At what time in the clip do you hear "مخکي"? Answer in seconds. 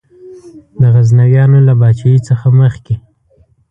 2.59-2.95